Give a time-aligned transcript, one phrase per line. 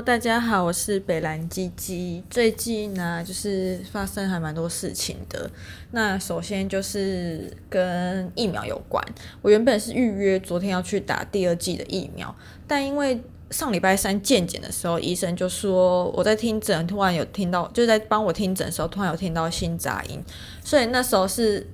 [0.00, 2.22] 大家好，我是北兰鸡鸡。
[2.30, 5.50] 最近呢、就是发生还蛮多事情的。
[5.90, 9.04] 那首先就是跟疫苗有关。
[9.42, 12.32] 我原本是预约昨天要去打第二剂的疫苗，
[12.68, 20.22] 但因为上礼拜三健检的时候，医生就说我在听诊，突然有听到，就在帮我听诊的时候，突然有听到心杂音，
[20.62, 21.66] 所以那时候是。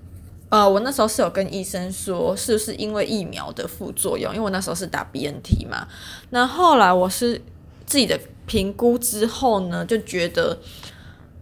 [0.51, 4.33] 呃，我那时候是有跟医生说，是不是因为疫苗的副作用？
[4.33, 5.89] 因为我那时候是打 BNT 嘛。
[6.31, 7.41] 那后来我是
[7.87, 10.59] 自己的评估之后呢，就觉得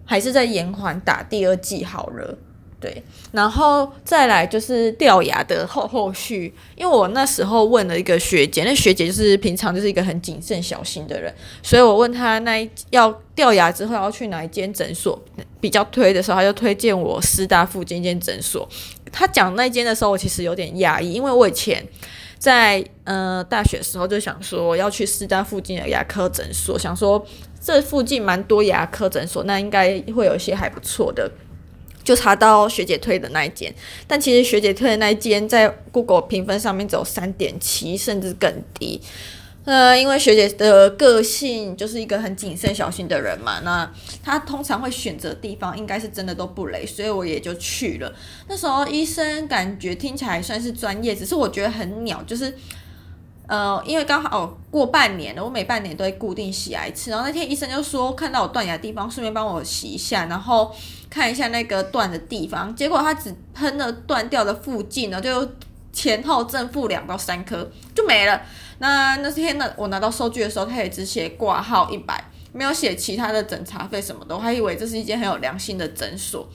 [0.05, 2.39] 还是在延缓打第二剂好了。
[2.81, 3.01] 对，
[3.31, 15.17] 然后再来就是掉牙的后后续，因为我那时候问了一个学姐，那学姐就是平常就是一个很谨慎小心的人，所以我问她那一要掉牙之后要去哪一间诊所
[15.61, 18.69] 比较推的时候，她就推荐我师大附近一间诊所。
[19.13, 21.87] 她讲那间的时候，我其实有点讶异，因为我以前
[22.43, 27.25] 在呃大学时候就想说要去师大附近的牙科诊所，想说
[27.61, 31.31] 这附近蛮多牙科诊所，那应该会有一些还不错的。
[32.03, 33.73] 就查到学姐推的那一间，
[34.09, 39.01] 但其实学姐推的那一间在 Google 评分上面只有三点七，甚至更低。
[39.65, 43.89] 呃，因为学姐的个性就是一个很谨慎小心的人嘛，那
[44.23, 48.13] 她通常会选择地方应该是真的都不雷，所以我也就去了。
[48.49, 52.55] 那时候医生感觉听起来算是专业，只是我觉得很鸟，就是。
[53.49, 57.11] 呃，因为刚好、过半年了，我每半年都会固定洗牙一次。
[57.11, 60.75] 然后那天医生就说，看到我断牙的地方，顺便帮我洗一下，然后
[61.11, 62.75] 看一下那个断的地方。
[62.75, 65.47] 结果他只喷了断掉的附近呢，就
[66.03, 68.43] 前后正负两到三颗就没了。
[68.79, 76.49] 那那天呢，我拿到收据的时候，他也只写挂号一百，没有写其他的诊查费什么的，我还以为这是一间很有良心的诊所。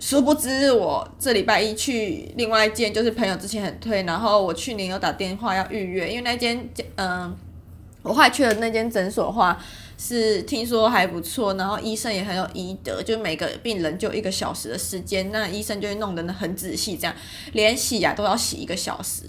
[0.00, 7.32] 殊不知，我这礼拜一去另外一间，就是朋友之前很推，然后我去年有打电话要预约，因为那间，嗯，
[8.02, 9.56] 我后来去了那间诊所的话，
[10.02, 17.14] 是听说还不错，然后医生也很有医德，就每个病人就一个小时的时间，那医生就会弄得很仔细，这样
[17.52, 19.24] 连洗牙都要洗一个小时。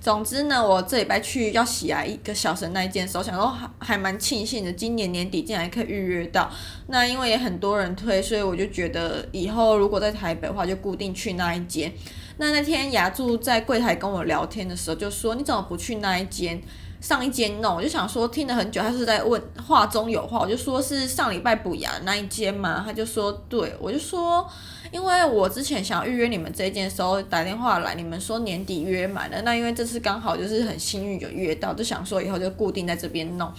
[0.00, 6.50] 总之呢，我这礼拜去要洗牙一个小时那一间时候，想说还还蛮庆幸的，今年年底竟然可以预约到。
[6.86, 11.92] 那因为也很多人推，所以我就觉得以后如果在台北的话，就固定去那一间。
[12.38, 16.62] 那那天牙助在柜台跟我聊天的时候，就说你怎么不去那一间？
[17.00, 24.48] 上一间弄，我就想说听了很久，他是在问话中有话，我就说是上礼拜补牙的那一间嘛，他就说对，我就说。
[24.92, 29.42] 因为我之前想预约你们这一间的时候打电话来，你们说年底约满了。
[29.42, 33.52] 那因为这次刚好就是很幸运有约到，就想说以后就固定在这边弄。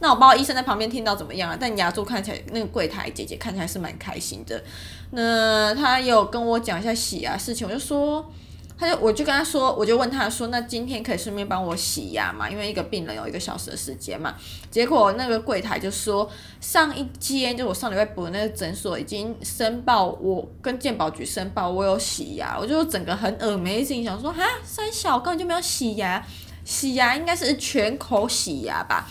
[0.00, 1.56] 那我不知道医生在旁边听到怎么样啊？
[1.58, 4.60] 但牙柱看起来那个柜台姐姐看起来是蛮开心的。
[5.12, 8.28] 那他有跟我讲一下洗牙事情，我就说。
[8.82, 12.50] 他就我就跟他说，我就问他说，那今天可以顺便帮我洗牙嘛？
[12.50, 14.34] 因为一个病人有一个小时的时间嘛。
[14.70, 16.28] 结果那个柜台就说，
[16.60, 26.26] 上一间就我上礼拜补的那个诊所已经申报，我跟健保局申报我有洗牙，我就整个很恶心想说哈，三小根本就没有洗牙，
[26.64, 29.08] 洗牙应该是全口洗牙吧。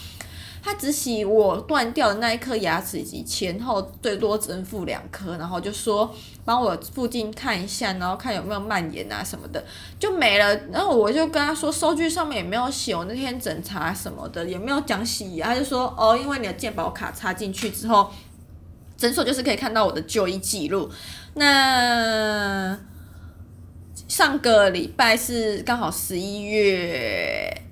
[0.64, 6.14] 他只洗我断掉的那一颗牙齿以及前后最多只能付两颗，然后就说
[6.46, 9.64] 帮我附近看一下，然后看有没有蔓延啊什么的，
[10.00, 10.56] 就没了。
[10.72, 15.48] 然后我就跟他说，收据上面也没有写我那天诊查什么的，也没有讲洗牙。
[15.48, 18.12] 他就说哦，因为你的健保卡插进去之后，
[18.96, 20.90] 诊所就是可以看到我的就医记录。
[21.34, 22.78] 那
[24.08, 27.64] 上个礼拜是刚好十一月。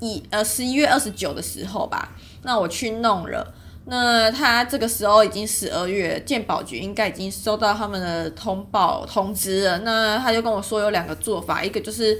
[0.00, 2.12] 一呃十一月二十九的时候吧，
[2.42, 3.54] 那我去弄了。
[3.88, 9.78] 那他这个时候已经十二月，鉴宝局应该已经收到他们的通报通知了。
[9.78, 12.18] 那他就跟我说有两个做法，一个就是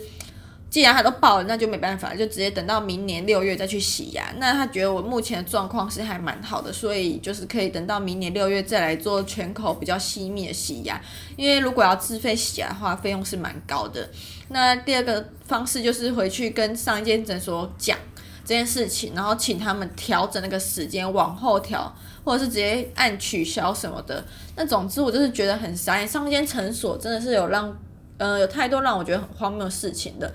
[0.77, 4.31] 既然他都报了，那就没办法，就直接等到明年六月再去洗牙。
[4.37, 11.01] 那他觉得我目前的状况是还蛮好的，所以就是可以等到明年六月再来做全口比较细密的洗牙。
[11.35, 14.07] 因为如果要自费洗牙的话，费用是蛮高的。
[14.51, 17.97] 那第二个方式就是回去跟上一间诊所讲
[18.45, 21.91] 这件事情，然后请他们调整那个时间往后调，
[22.23, 24.23] 或者是直接按取消什么的。
[24.55, 27.75] 那总之我就是觉得很傻眼，上一间诊所真的是有让，
[28.19, 30.33] 呃，有太多让我觉得很荒谬的事情的。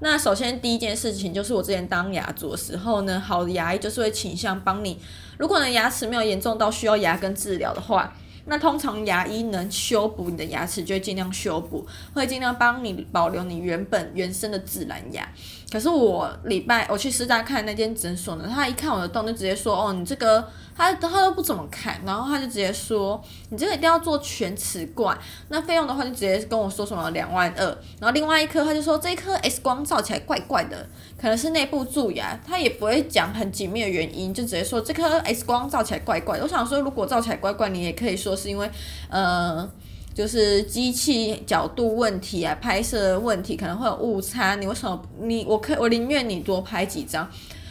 [0.00, 4.98] 那首先第一件事情就是我之前当牙做的时候呢，好的牙医就是会倾向帮你，
[5.38, 8.14] 如果呢牙齿没有严重到需要牙根治疗的话。
[8.50, 15.28] 那通常牙医能修补你的牙齿，就会尽量修补，会尽量帮你保留你原本原生的自然牙。
[15.70, 20.42] 可是我礼拜我去师大看那间诊所呢，他一看我的洞就直接说，哦，你这个
[20.74, 25.18] 他他都不怎么看，然后他就直接说，你这个一定要做全瓷冠，
[25.48, 27.64] 那费用的话就直接跟我说什么两万二，
[28.00, 30.88] 然后另外一颗他就说这一颗 X 光照起来怪怪的，
[31.20, 36.44] 可能是内部蛀牙，他也不会讲很紧密的原因，就直接说这颗 X 光照起来怪怪的。
[36.44, 38.70] 我想说，如果照起来怪怪，你也可以说是因为
[39.10, 39.70] 呃。
[40.18, 44.56] 就是机器角度问题啊，拍摄问题可能会有误差。
[44.56, 47.30] 你为什么你我可我宁愿你多拍几张，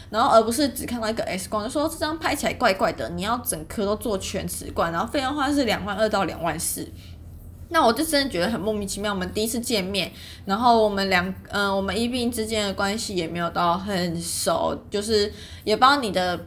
[0.09, 3.09] 然后而不是只看到一个 X 光就说这张拍起来怪怪的。
[3.09, 6.87] 你要整颗都做全瓷冠，然后费用话是两万二到两万四。
[7.67, 9.13] 那我就真的觉得很莫名其妙。
[9.13, 10.09] 我们第一次见面，
[10.45, 15.29] 然后我们两嗯、我们医病之间的关系也没有到很熟，就是
[15.65, 16.39] 也不知道你的。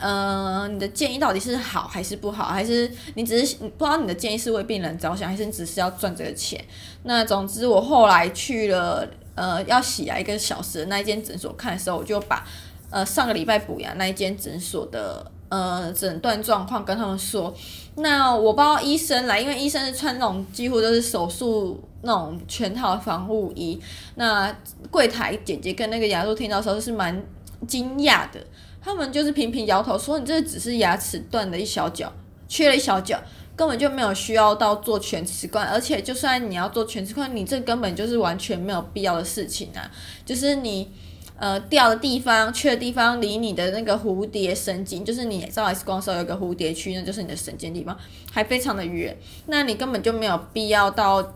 [0.00, 2.44] 呃，你的建议到底是好还是不好？
[2.46, 6.62] 还是你只是不知道你的建议是为病人着想，还是你只是要赚这个钱？
[7.04, 12.46] 那总之，我后来去了呃要洗牙一个小时的那一间诊所看的时候，我就把
[12.90, 17.54] 呃上个礼拜补牙那一间诊所的呃诊断状况跟他们说。
[17.96, 23.80] 那我不知道医生来，因为医生是穿那种几乎都是手术那种全套防护衣。
[24.16, 24.54] 那
[24.90, 27.22] 柜台姐姐跟那个牙助听到时候是蛮
[27.66, 28.38] 惊讶的。
[28.86, 32.12] 他们就是频频摇头说：“你这只是牙齿断了一小角，
[32.46, 33.20] 缺了一小角，
[33.56, 35.66] 根本就没有需要到做全瓷冠。
[35.66, 39.90] 而且，就算你要做全瓷冠，你这根本就是完全没有必要的事情啊！
[40.24, 40.88] 就是你
[41.36, 47.98] 呃掉的地方、缺的地方，离你的那个蝴蝶神经，就是你照 X 光时候有个蝴蝶区，那就是你的神经地方，
[48.30, 49.18] 还非常的远。
[49.46, 51.34] 那你根本就没有必要到。”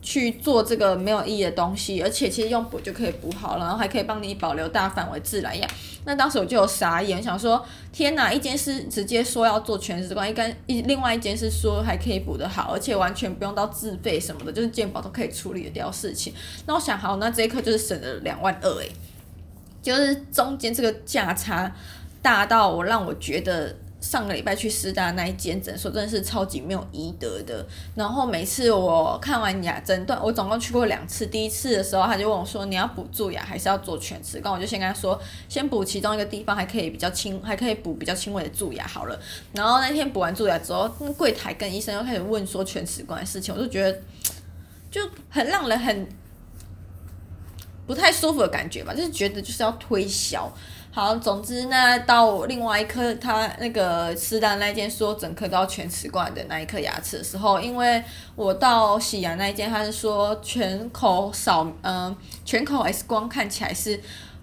[0.00, 5.68] 去做这个没有意义的东西，而且其实用补就可以补好了，然后还可以帮你保留大范围自然牙。
[6.04, 7.62] 那当时我就有傻眼，想说
[7.92, 8.32] 天哪！
[8.32, 16.32] 一间是直接说要做全瓷冠，一间一另外一间是说还可以补得好，而且完全不用到自费什么的，就是健保都可以处理得掉事情。
[16.66, 18.90] 那我想好，那这一刻就是省了两万二诶，
[19.82, 21.74] 就是中间这个价差
[22.22, 23.76] 大到我让我觉得。
[24.00, 27.66] 上个礼拜去师大那一间诊所，真的是超级没有医德的。
[27.96, 31.26] 然后每次我看完牙诊断，我总共去过两次。
[31.26, 39.20] 第一次的时候，他就问我说：“你要补蛀牙还是要做全瓷冠？”我就先跟他说：“先补其中一个地方，还可以比较轻，还可以补比较轻微的蛀牙好了。”
[39.52, 44.00] 然后那天补完蛀牙之后，柜台跟医生又开始问说全瓷冠的事情，我就觉得
[44.90, 46.08] 就很让人很
[47.88, 50.48] 不太舒服的感觉吧，就是觉得就是要推销。
[50.90, 58.02] 好，总之呢，到另外一颗他那个师大那间说整颗都要全瓷冠的那一颗牙齿的时候，因为
[58.34, 62.14] 我到洗牙那一间，他是说全口扫，嗯、
[62.44, 64.00] 全口 X 光看起来是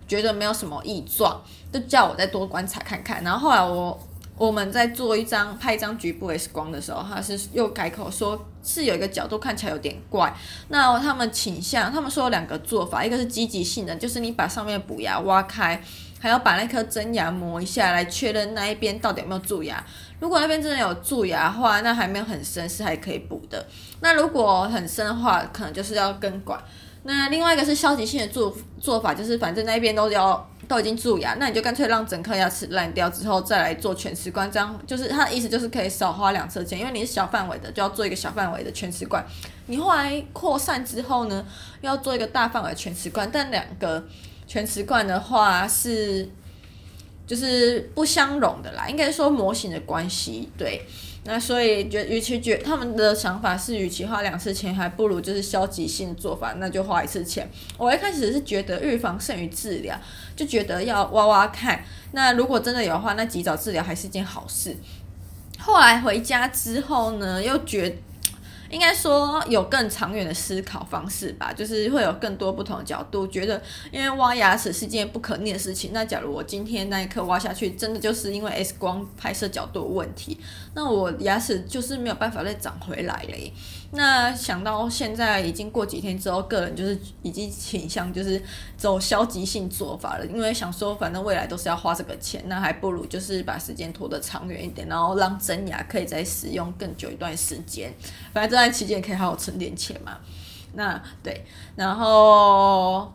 [0.08, 3.24] 觉得没有什么异状，就叫我再多观察看看。
[3.24, 4.00] 然后后来我
[4.38, 10.34] 我们在做一张拍一张局部 X 光的时候，他是又改口说是有一个角度看起来有点怪。
[10.70, 15.82] 那他们倾向，他们说有两个做法，一个是积极性的，就是你把上面补牙挖开。
[16.18, 19.86] 还要把那颗真牙磨一下，来确认那一边到底有没有蛀牙。
[20.20, 23.64] 如果那边真的有蛀牙的话，那还没有很深，是还可以补的。
[24.00, 26.60] 那如果很深的话，可能就是要根管。
[27.08, 39.26] 那另外一个是消极性的做做法，就是反正那边都要都已经蛀牙，那你就干脆让整颗牙齿烂掉之后再来做全瓷冠，这样就是他的意思就是可以少花两次钱，因为你是小范围的，就要做一个小范围的全瓷冠。
[39.68, 41.46] 你后来扩散之后呢，
[41.82, 44.04] 要做一个大范围全瓷冠，但两个。
[44.48, 46.30] 全瓷冠的话是，
[47.26, 50.82] 就是不相容的啦，应该说模型的关系，对。
[51.28, 57.50] 那所以觉，与其觉他们的想法是，与其花两次钱，还不如就是消极性做法，那就花一次钱。
[57.80, 60.00] 我一开始是觉得预防胜于治疗，
[60.36, 61.84] 就觉得要挖挖看。
[62.12, 64.78] 那如果真的有的话，那及早治疗还是一件好事。
[65.58, 67.98] 后来回家之后呢，又觉。
[68.76, 73.26] 应该说有更长远的思考方式吧，就是会有更多不同的角度。
[73.26, 80.38] 觉得因为挖牙齿是件不可逆的事情，那假如我今天那一刻挖下去，真的就是因为 X 光拍摄角度的问题，
[80.74, 83.54] 那我牙齿就是没有办法再长回来嘞。
[83.92, 88.42] 那想到现在已经过几天之后，个人就是已经倾向就是
[88.76, 97.94] 走消极性做法了，因为想说反正未来都是要花这个钱，那还不如就是把时间拖得长远一点，然后让真牙可以再使用更久一段时间。
[98.34, 100.18] 反正期间可以好好存点钱嘛。
[100.74, 101.46] 那对，
[101.76, 103.12] 然后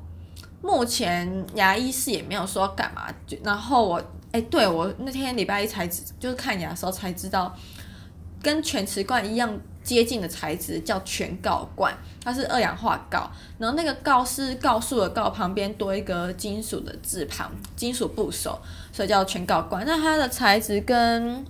[0.62, 4.02] 目前牙医是也没有说干嘛，就然后我
[4.33, 7.54] 哎，对我那天礼拜一才，就是看牙的时候才知道，
[8.42, 9.59] 跟全瓷冠一样。
[9.83, 11.92] 接近的材质叫全锆冠，
[12.23, 13.28] 它是二氧化锆，
[13.59, 18.61] 然后那个锆是告诉的锆旁边多一个金属的字旁，金属部首，
[18.92, 19.83] 所以叫全锆冠。
[19.87, 21.42] 那它的材质跟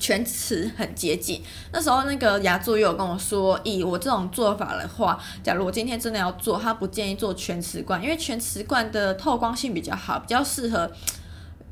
[0.00, 1.40] 全瓷很接近。
[1.72, 10.90] 那时候那个牙助也有跟我说，以我这种做法的话，假如我今天真的要做，他不建议做全瓷冠，因为全瓷冠的透光性比较好，比较适合。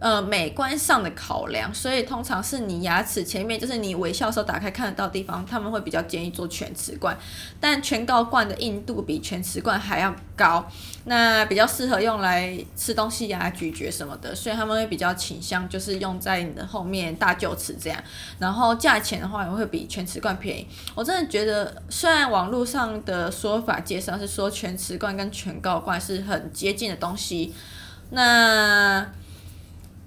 [0.01, 7.19] 呃，美观上的考量，所以通常是你牙齿前面，就是你微笑的时候打开看得到的地方，他们会比较建议做全瓷冠。
[7.59, 10.65] 但全膏冠的硬度比全瓷冠还要高，
[11.07, 18.01] 那比较适合用来吃东西呀、咀嚼什么的，所以他们会比较倾向就是用在你的后面大臼齿这样。
[18.39, 20.69] 然后价钱的话也会比全瓷冠便宜。
[20.95, 27.53] 我真的觉得，虽然网络上的说法介绍是说全瓷冠跟全膏冠是很接近的东西，
[28.11, 29.05] 那。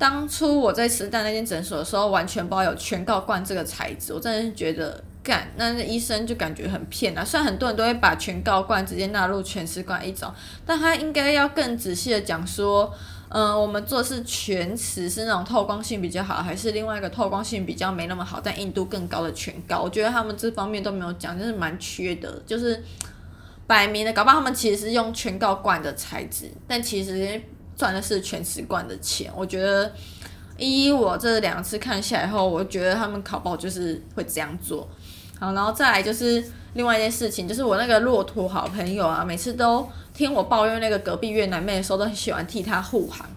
[0.01, 7.24] 当初我在时代那间诊所的时候，完全不知道有全膏冠这个材质，我真的是觉得干，那医生就感觉很骗啊。
[7.24, 10.34] 虽然很多人都会把全膏冠直接纳入全瓷冠一种，
[10.65, 12.91] 但他应该要更仔细的讲说，
[13.29, 19.84] 嗯、我们做的是全瓷，是那种透光性比较好，还是另外一个透光性比较没那么好，但硬度更高的全膏？
[19.84, 22.84] 我觉得他们这方面都没有讲，就是蛮缺的，就是
[23.67, 27.39] 摆明了搞不好他们其实是用全膏冠的材质，但其实。
[27.81, 29.91] 赚的是全瓷冠的钱，我觉得
[30.55, 34.88] 依我这两次看下来后，我觉得他们考报就是会这样做。
[35.39, 36.45] 好，然后再来就是
[36.75, 43.27] 另外一件事情，就是我那个骆驼好朋友啊，每次都听我抱怨那个隔壁越南妹的时候，都很喜欢替她护航。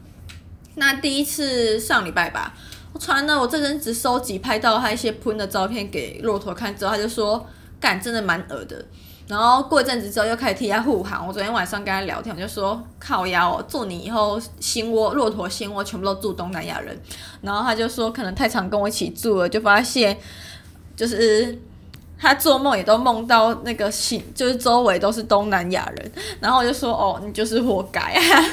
[0.74, 2.52] 那第一次上礼拜吧，
[2.92, 7.46] 我传了我这阵子收集拍到他一些喷的照片给骆驼看之后，他就说，
[7.80, 8.84] 干，真的蛮恶的。
[9.26, 11.26] 然后过一阵子之后又开始替他护航。
[11.26, 16.94] 我昨天晚上跟他聊天，我就说靠腰哦，做你以后心窝骆驼心窝全部都住东南亚人。
[17.40, 20.14] 然后他就说可能太常跟我一起住了，就发现
[20.94, 21.58] 就是
[22.18, 26.12] 他做梦也都梦到那个心，就是周围都是东南亚人。
[26.40, 28.44] 然后我就说哦，你就是活该啊！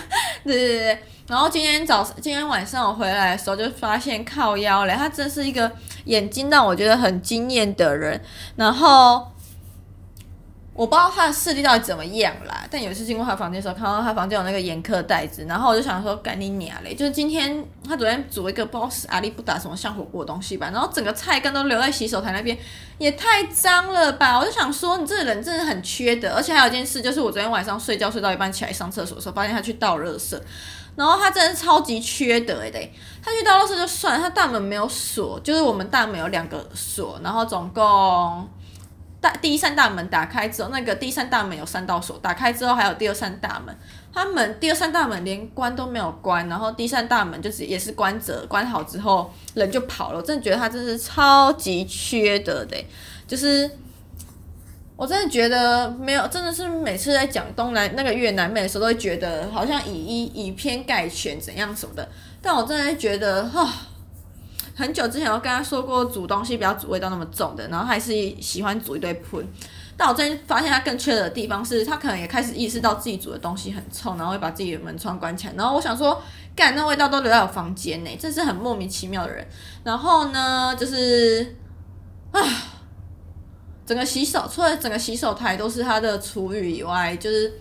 [0.45, 0.99] 对对对。
[1.27, 5.69] 然后今天早今天晚上我回来的时候就发现靠腰嘞，他真是一个
[6.05, 8.21] 眼睛让我觉得很惊艳的人。
[8.55, 9.27] 然后。
[10.73, 16.95] 我不知道他的视力到底怎么样啦，但有一次经过他房间的时候，看到他房间有那个严苛袋子，然后我就想说，干你娘嘞！
[16.95, 22.57] 就是今天他昨天煮一个不知道是阿力不打什么像火锅的东西吧，然后整个菜根都留在洗手台那边，
[22.97, 24.39] 也太脏了吧！
[24.39, 26.33] 我就想说，你这个人真的很缺德。
[26.33, 30.39] 而且还有一件事，就是我昨天晚上睡觉睡到一半起来上厕所的时候，发现他去倒垃圾，
[30.95, 38.49] 然后他真的超级缺德诶、欸，他去倒垃圾就算了，他大门没有锁，就是我们大门有两个锁，然后总共。
[39.21, 43.73] 大第一扇大门打开之后，那个第一扇大门有三道锁，打开之后还有第二扇大门，
[44.11, 50.17] 他们第二扇大门连关都没有关，然后第一扇大门就是也是关着，关好之后人就跑了。
[50.17, 52.75] 我真的觉得他真是超级缺德的，
[53.27, 53.69] 就是
[54.95, 62.09] 我真的觉得没有，真的是每次在讲东南那个越南妹的时候，都会觉得好像以一以偏概全怎样什么的，
[62.41, 63.71] 但我真的觉得哈。
[64.75, 68.11] 很久之前我跟他说过，煮东西不要煮味道那么重的，然后还是
[68.41, 69.45] 喜欢煮一堆喷。
[69.97, 75.53] 但我最近发现他更缺的地方是，他可能也开始意识到自己煮的东西很臭，然后会把自己的门窗关起来。
[75.55, 76.19] 然后我想说，
[76.55, 79.45] 干，那味道都留在我房间呢，这是很莫名其妙的人。
[79.83, 81.55] 然后呢，就是
[82.31, 82.41] 啊，
[83.85, 87.53] 整个洗手，除了整个洗手台都是他的厨余以外，就是。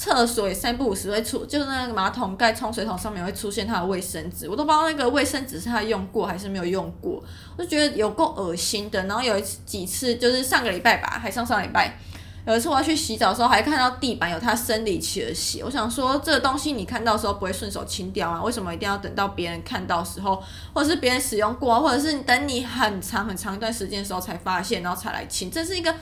[0.00, 7.22] 厕所也三不五时会出，就是那个马桶盖冲水桶上面会出现他的卫生纸，我都不知道那个卫生纸是他用过还是没有用过，
[7.58, 9.04] 我就觉得有够恶心的。
[9.04, 11.98] 然后有几次就是上个礼拜吧，还上上礼拜，
[12.46, 15.62] 有一次我要去洗澡的时候，还看到地板有他生理期的血。
[15.62, 18.42] 我想说，这个东西你看到的时候不会顺手清掉啊？
[18.42, 20.42] 为什么一定要等到别人看到时候，
[20.72, 25.50] 或者是别人使用过，或者是等你很长很长一段时间的时候才发现，然后才来清？
[25.50, 25.94] 这是一个。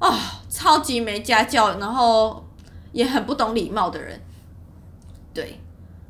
[0.00, 0.18] 啊、哦，
[0.50, 2.43] 超级没家教，然后
[2.94, 4.18] 也很不懂礼貌的人。
[5.34, 5.60] 对，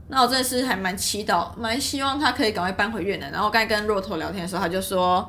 [0.07, 3.33] 那我真的是还蛮祈祷，蛮希望他可以赶快搬回越南。
[3.33, 5.29] 然后刚才跟骆驼聊天的时候，他就说，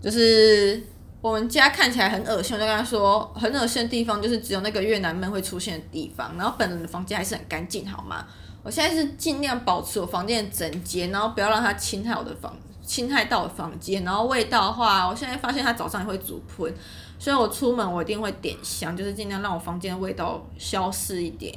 [0.00, 0.82] 就是
[1.20, 8.26] 我们家看起来很恶心，我就跟他说，很恶心的地方就是只有那个越南妹会出现的地方，然后本人的房间还是很干净，好吗？
[8.64, 12.56] 我现在是尽量保持我房间的整洁，然后不要让他侵害我的房，
[12.92, 14.04] 侵害到我房间。
[14.04, 16.70] 然后味道的话，我现在发现他早上也会煮喷。
[17.18, 21.56] 所以我出门我一定会点香，就是尽量让我房间的味道消失一点。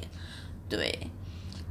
[0.66, 0.98] 对，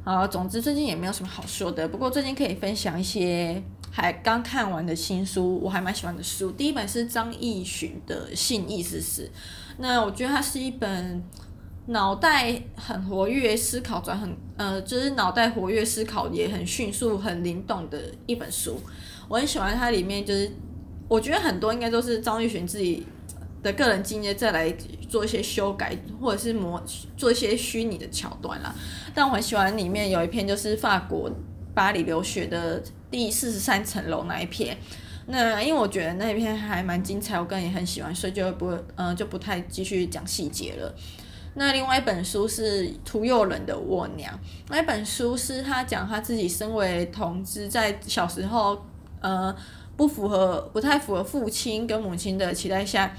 [0.04, 1.88] 啊，总之最近也没有什么好说的。
[1.88, 6.52] 不过最近可以分享一些还刚看完的新书，我还蛮喜欢的书。
[6.52, 9.22] 第一本是张亦绚的《性意思是》，
[9.78, 11.24] 那我觉得它是一本
[11.86, 18.78] 脑袋很活跃、思考转很呃，就是脑袋活跃、思考也很迅速、很灵动的一本书。
[19.28, 20.50] 我很喜欢它里面，就是
[21.08, 23.06] 我觉得很多应该都是张亦绚自己。
[23.62, 24.72] 的个人经验再来
[25.08, 26.80] 做一些修改，或者是模
[27.16, 28.72] 做一些虚拟的桥段啦。
[29.12, 31.28] 但我很喜欢里面有一篇，就是法国
[31.74, 32.80] 巴黎留学的
[33.10, 34.76] 第四十三层楼那一篇。
[35.26, 40.94] 那因为我觉得那一篇还蛮精彩，我个人也很喜欢，所以就不嗯、呃、就不太继续讲细节了。
[41.54, 44.32] 那另外一本书是屠呦人的《我娘》，
[44.68, 48.80] 那一本书是他讲他自己身为同志，在小时候
[49.26, 49.54] 呃
[49.96, 53.12] 不符合、不太符合父亲跟母亲的期待下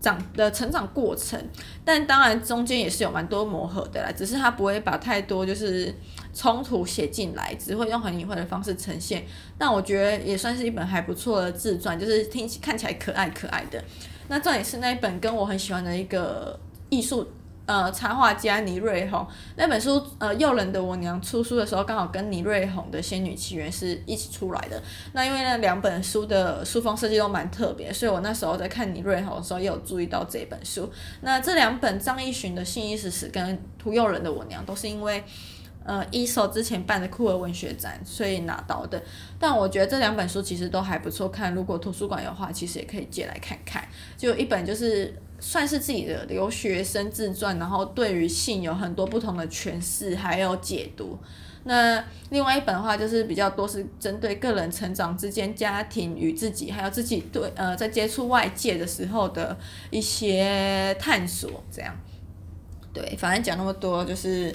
[0.00, 1.42] 长的成长过程，
[1.84, 5.94] 但当然中间也是有蛮多磨合的啦，只是他不会把太多就是
[6.32, 9.24] 冲突写进来，只会用很隐晦的方式呈现。
[9.58, 13.82] 但我觉得也算是一本还不错的自传，就是听看起来可爱可爱的。
[14.28, 17.26] 那这也是那一本跟我很喜欢的一个艺术。
[17.70, 19.24] 呃，插画家倪瑞红
[19.54, 24.82] 那本书，呃，诱人的我娘出书的时候，刚好跟倪瑞红的《仙女奇缘》是一起出来的。
[25.12, 30.90] 那因为那两本书的书封设计都蛮特别，所以我那时候在看倪瑞红的时候，也有注意到这本书。
[31.20, 35.22] 那这两本张艺寻的《信义史实》跟涂幼人的我娘，都是因为
[35.84, 39.02] 呃一手之前办的酷儿文学展，所以拿到的。
[39.38, 43.82] 但我觉得这两本书其实都还不错看，如果图书馆有话，其实也可以借来看看。
[44.16, 45.14] 就一本就是。
[45.42, 51.18] 算是自己的留学生自传，然后对于性有很多不同的诠释，还有解读。
[51.64, 59.56] 那另外一本的话，就是比较多是针对个人成长之间、家庭与自己，还有自己对呃在接触外界的时候的
[59.90, 61.50] 一些探索。
[61.72, 61.96] 这样，
[62.92, 64.54] 对，反正讲那么多，就是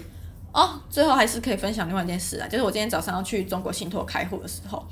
[0.56, 4.84] 哦，最后还是可以分享另外一件事啊，就是我今天早上要去中国信托开户的时候，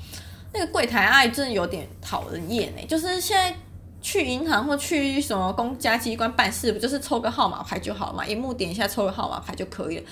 [0.52, 3.56] 那个柜台阿姨真的有点讨人厌哎，就是现在。
[4.04, 8.22] 去银行或去什么公家机关办事，不就是抽个号码牌就好嘛？
[8.26, 10.04] 荧幕点一下，抽个号码牌就可以了。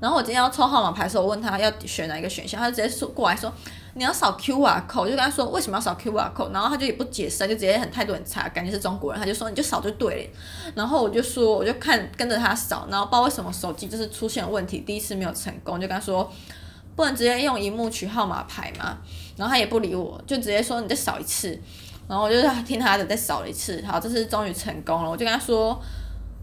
[0.00, 3.52] 然后我今天要抽号码牌的时候，我问他要选哪一个选项，他就直接说过来说
[3.94, 10.30] 你要扫 QR code，就跟他说为什么要扫 QR code，然后他就也不解释，就直接很态度很差，感觉是中国人，他就说你就扫就对了。
[10.74, 16.30] 然后我就说我就看跟着他扫，然后不知道为什么手机就是出现问题，第一次没有成功，就跟他说
[16.96, 18.98] 不能直接用荧幕取号码牌嘛，
[19.36, 21.58] 然后他也不理我，就直接说你再扫一次。
[22.08, 25.08] 然后我就听他的，再扫了一次，好，这次终于成功了。
[25.08, 25.80] 我就跟他说，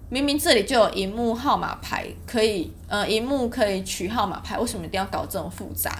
[0.10, 6.00] 明明这里就有荧幕号码牌，可以，呃，荧幕可以取号码牌，为什么一定要搞这种复杂？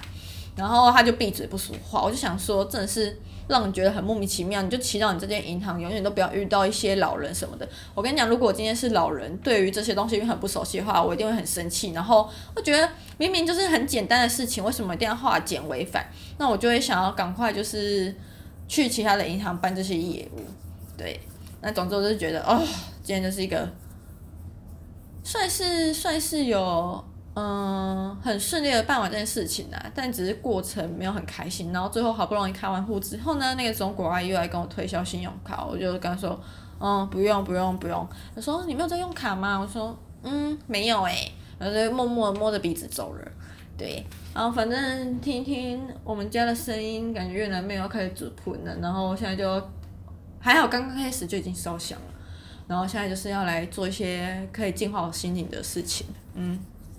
[0.56, 2.02] 然后他就闭嘴不说话。
[2.02, 4.60] 我就想说，真的是让人觉得很莫名其妙。
[4.62, 7.68] 你就祈祷你这间银行永远都不要遇到一些老人什么的。
[7.94, 11.92] 我跟你讲，如果今天是老人，对于这些东西因为很不熟悉的话，我一定会很生气。
[11.92, 12.88] 然后我觉得
[13.18, 16.04] 明明就是很简单的事情，为什么一定要化简为繁？
[16.38, 18.14] 那我就会想要赶快就是。
[18.70, 20.40] 去其他的银行办这些业务，
[20.94, 21.18] 对，
[21.62, 22.62] 那总之我就是觉得，哦，
[23.02, 23.66] 今天就是一个，
[25.30, 31.70] 算是算是有，嗯，很顺利的办完这件事情啦，但只是过程没有很开心。
[31.70, 36.40] 然后最后好不容易开完户之后呢，那个中国阿姨又来跟我推销信用卡，我就跟她说，
[36.80, 38.08] 嗯，不用不用不用。
[38.34, 39.58] 她说你没有在用卡吗？
[39.60, 43.30] 我说，嗯，没有诶、然后就默默的摸着鼻子走了。
[43.76, 48.74] 对，然后反正听听我们家的声音，感觉越南妹要开始煮喷了。
[48.80, 49.62] 然后现在就
[50.40, 52.07] 还好，刚刚开始就已经烧香了。
[52.68, 56.06] 然后现在就是要来做一些可以净化我心灵的事情。
[56.34, 56.58] 嗯。